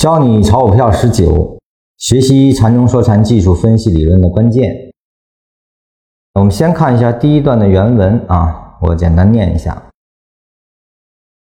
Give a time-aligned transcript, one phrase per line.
[0.00, 1.58] 教你炒股票十九，
[1.98, 4.64] 学习禅中说禅技术分析理论的关键。
[6.32, 9.90] 我们先看一下第一段的原文啊，我简单念一下。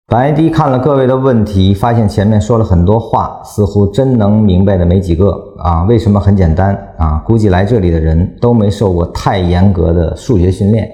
[0.07, 5.85] 白迪看了各位的问题，发现前面说了很多话，似乎真能明白的没几个啊。
[5.85, 7.19] 为什么很简单啊？
[7.19, 10.91] 估计来这里的人都没受过太严格的数学训练。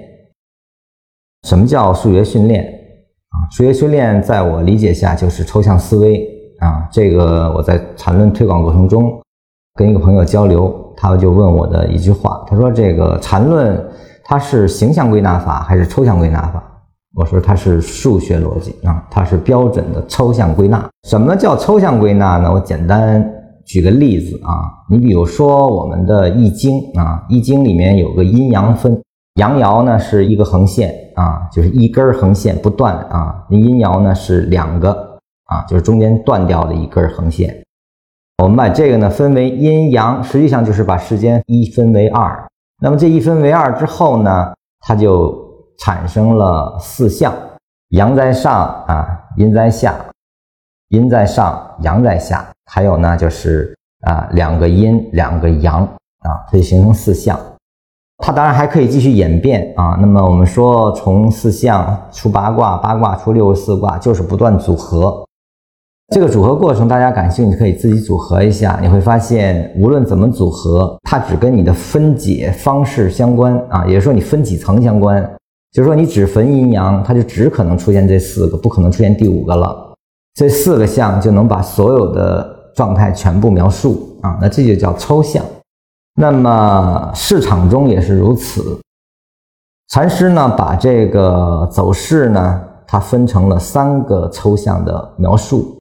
[1.47, 3.49] 什么叫数学训练啊？
[3.49, 6.34] 数学训练在我理解下就是抽象思维。
[6.59, 9.11] 啊，这个我在缠论推广过程中
[9.75, 13.77] 跟一个朋友交流，他就问我的一句话，他说：“这个缠论
[14.23, 16.63] 它是形象归纳法还是抽象归纳法？”
[17.15, 20.85] 我说：“它是数学逻辑啊，它是标准的抽象归纳。
[21.07, 22.51] 什么叫抽象归纳呢？
[22.53, 23.25] 我简单
[23.65, 29.01] 举个例子啊，你比如说我们的易经啊，易经里面有个阴阳分，
[29.35, 35.14] 阳爻呢是一个横线啊，就是一根横线不断啊，阴爻呢是两个。”
[35.55, 37.63] 啊，就是中间断掉的一根横线。
[38.43, 42.45] 我们把这个呢分为阴阳，实际上就是把时间一分为二。
[42.81, 45.33] 那么这一分为二之后呢，它就
[45.79, 47.33] 产生了四象：
[47.89, 49.07] 阳在上啊，
[49.37, 49.93] 阴在下；
[50.89, 52.45] 阴在上，阳在下。
[52.69, 55.83] 还有呢，就是啊，两个阴，两个阳
[56.19, 57.39] 啊，它就形成四象。
[58.17, 59.97] 它当然还可以继续演变啊。
[60.01, 65.24] 那么我们说，从四象出八卦，八卦出六十四卦，就是不断组合。
[66.13, 75.21] 这个组合过程，大家感兴趣可以自己组合一下，你会发现，无论怎么组合，它只跟你的分解方式相关啊，也就是说你分几层相关，
[75.71, 79.93] 就是说你只分阴阳，它就只可能出现这四个，不可能出现第五个了。
[80.35, 85.43] 这四个象就能把所有的状态全部描述啊，那这就叫抽象。
[86.17, 88.79] 那么市场中也是如此，
[89.89, 95.74] 禅师呢把这个走势呢，它分成了三个抽象的描述。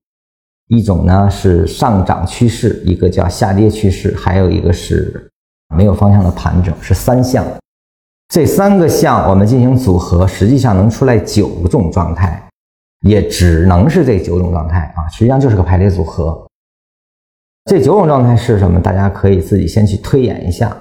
[0.68, 5.30] 一种呢是上涨趋势，一个叫下跌趋势，还有一个是
[5.76, 7.44] 没有方向的盘整，是三项。
[8.28, 12.42] 这三个项我们进行组合，实际上能出来九种状态，
[13.02, 16.44] 也只能是这九种状态啊，实际上就是个排列组合。
[17.66, 18.80] 这九种状态是什么？
[18.80, 20.74] 大家可以自己先去推演一下，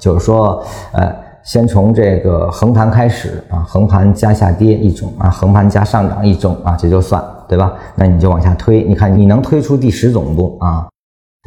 [0.00, 1.14] 就是说，呃，
[1.44, 7.24] 先从这个横盘开始啊，横盘加下跌一种啊，横盘加上涨一种啊，这就算。
[7.48, 7.74] 对吧？
[7.96, 10.86] 那你就往下推，你看你能推出第十种不啊？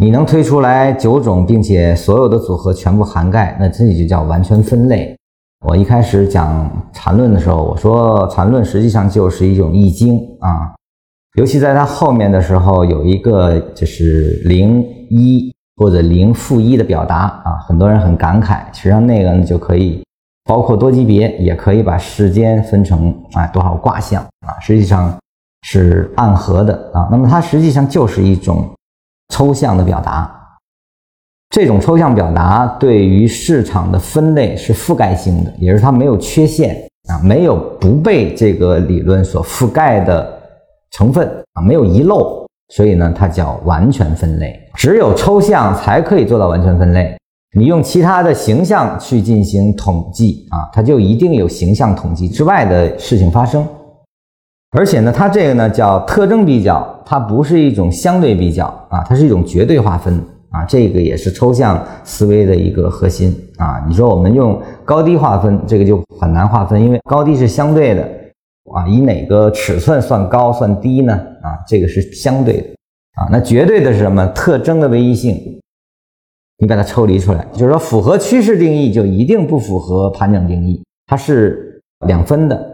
[0.02, 5.16] 你能推出来九种，并且所有的组合全部涵盖，那这就叫完全分类。
[5.68, 10.74] 我一开始讲缠论的时候，我说缠论实际上就是一种易经啊，
[11.38, 18.62] 尤其在它后面的时候有一个就是零一或者零负一的表达啊，很多人很感慨。
[18.74, 20.02] 实际上那个呢就可以
[20.46, 25.16] 包括多级别，也可以把时间分成啊多少卦象啊，实际上。
[25.62, 28.70] 是暗合的啊，那么它实际上就是一种
[29.34, 30.38] 抽象的表达。
[31.50, 36.76] 这种抽象表达对于市场的分类是覆盖性的，也是它没有缺陷
[37.10, 40.40] 啊，没有不被这个理论所覆盖的
[40.92, 44.58] 成分啊，没有遗漏，所以呢，它叫完全分类。
[44.76, 47.18] 只有抽象才可以做到完全分类。
[47.54, 53.68] 你用其他的形象去进行统计啊，它就一定有形象统计之外的事情发生。
[54.72, 60.18] 而且呢，它这个呢叫特征比较，它不是一种相对比较啊，它是一种绝对划分
[60.50, 63.84] 啊，这个也是抽象思维的一个核心啊。
[63.86, 68.02] 你说我们用高低划分，这个就很难划分，因为高低是相对的
[68.74, 71.14] 啊，以哪个尺寸算高算低呢？
[71.42, 72.68] 啊，这个是相对的
[73.16, 73.28] 啊。
[73.30, 74.26] 那绝对的是什么？
[74.28, 75.36] 特征的唯一性，
[76.60, 82.71] 你把它抽离出来，就是说符合趋势定义就一定不符合盘整定义，它是两分的。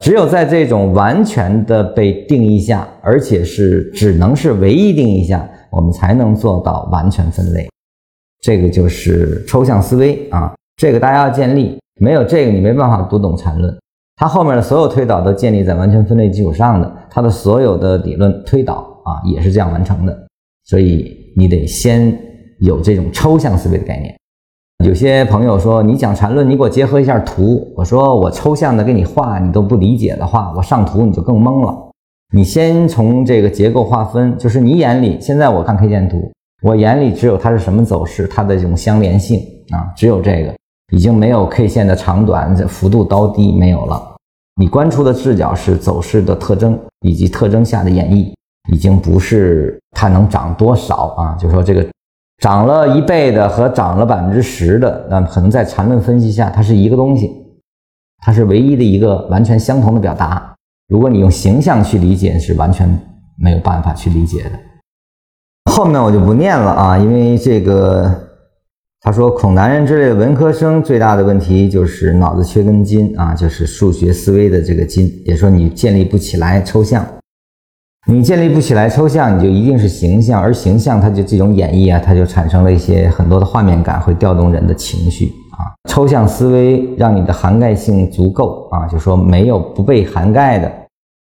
[0.00, 7.68] 只有在这种完全的被定义下，而且是只能是唯一定义下，我们才能做到完全分类。
[8.40, 13.76] 这个就是抽象思维啊，这个大家要建立，没有这个你没办法读懂禅论。
[14.16, 20.26] 它后面的所有推导都建立在完全分类基础上的，它的所有的理论推导啊也是这样完成的。
[20.64, 22.18] 所以你得先
[22.60, 24.14] 有这种抽象思维的概念。
[24.82, 27.70] 有些朋友说你讲禅论，你给我结合一下图。
[27.76, 31.90] 我说我抽象的给你画，你都不理解的话，我上图你就更懵了。
[32.32, 36.32] 你先从这个结构划分，就是你眼里现在我看 K 线图，
[36.62, 39.38] 我眼里只有它是什么走势，它的这种相连性
[39.70, 40.54] 啊，只有这个，
[40.94, 44.02] 已经没有 K 线的长短、幅度高低没有了。
[44.56, 48.32] 你关注的视角是走势的特征以及特征下的演绎，
[48.72, 51.86] 已经不是它能涨多少啊，就说这个。
[52.40, 57.30] 涨了一倍的和涨了百分之十的，那可能在缠论分析下，它是一个东西，
[58.24, 60.54] 它是唯一的一个完全相同的表达。
[60.88, 62.88] 如果你用形象去理解，是完全
[63.38, 64.50] 没有办法去理解的。
[65.70, 68.10] 后面我就不念了啊，因为这个
[69.02, 77.06] 他说孔男人之类的文科生最大的问题就是脑子缺根筋啊，就是数学思维的这个筋，也说你建立不起来抽象。
[78.06, 85.68] 你建立不起来抽象，你就一定是形象，而形象它就这种演绎啊，它就产生了一些很多的画面感，会调动人的情绪啊。
[85.88, 90.72] 抽象思维让你的涵盖性足够啊，就说没有不被涵盖的。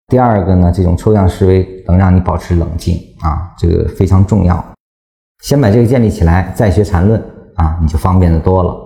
[0.08, 4.64] 第二个呢，这种抽象思维能让你保持冷静啊，这个非常重要。
[5.42, 7.22] 先把这个建立起来，再学禅论
[7.56, 8.81] 啊，你就方便的多了。